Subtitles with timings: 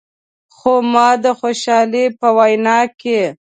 [0.55, 3.21] خو ما د خوشحال په وینا کې.